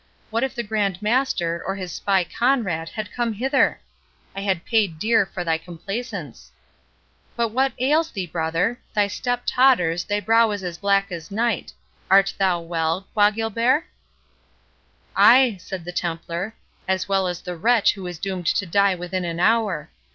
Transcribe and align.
What 0.31 0.43
if 0.43 0.55
the 0.55 0.63
Grand 0.63 0.99
Master, 0.99 1.61
or 1.63 1.75
his 1.75 1.91
spy 1.91 2.23
Conrade, 2.23 2.89
had 2.89 3.11
come 3.13 3.33
hither? 3.33 3.79
I 4.35 4.41
had 4.41 4.65
paid 4.65 4.97
dear 4.97 5.27
for 5.27 5.45
my 5.45 5.59
complaisance.—But 5.59 7.49
what 7.49 7.73
ails 7.79 8.09
thee, 8.09 8.25
brother?—Thy 8.25 9.05
step 9.05 9.43
totters, 9.45 10.03
thy 10.03 10.19
brow 10.19 10.49
is 10.49 10.63
as 10.63 10.79
black 10.79 11.11
as 11.11 11.29
night. 11.29 11.73
Art 12.09 12.33
thou 12.39 12.61
well, 12.61 13.09
Bois 13.13 13.29
Guilbert?" 13.29 13.85
"Ay," 15.15 15.51
answered 15.61 15.85
the 15.85 15.91
Templar, 15.91 16.55
"as 16.87 17.07
well 17.07 17.27
as 17.27 17.41
the 17.41 17.55
wretch 17.55 17.93
who 17.93 18.07
is 18.07 18.17
doomed 18.17 18.47
to 18.47 18.65
die 18.65 18.95
within 18.95 19.23
an 19.23 19.39
hour. 19.39 19.91